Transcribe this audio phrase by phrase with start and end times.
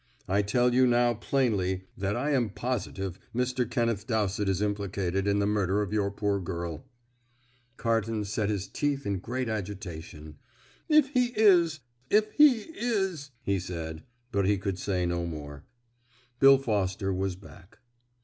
[0.27, 3.69] I tell you now plainly that I am positive Mr.
[3.69, 6.87] Kenneth Dowsett is implicated in the murder of your poor girl."
[7.77, 10.39] Carton set his teeth in great agitation.
[10.89, 11.81] "If he is!
[12.09, 14.01] if he is!" he said;
[14.31, 15.65] but he could say no more.
[16.39, 17.77] Bill Foster was back.